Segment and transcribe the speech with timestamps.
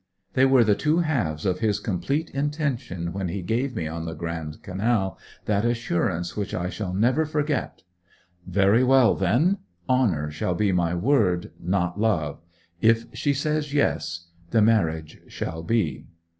[0.33, 4.15] They were the two halves of his complete intention when he gave me on the
[4.15, 7.83] Grand Canal that assurance which I shall never forget:
[8.47, 12.39] 'Very well, then; honour shall be my word, not love.
[12.81, 16.07] If she says "Yes," the marriage shall be.'